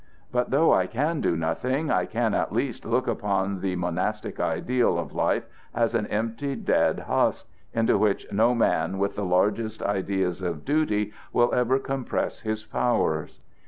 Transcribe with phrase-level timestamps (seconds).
[0.31, 4.97] But though I can do nothing, I can at least look upon the monastic ideal
[4.97, 10.41] of life as an empty, dead, husk, into which no man with the largest ideas
[10.41, 13.41] of duty will ever compress his powers.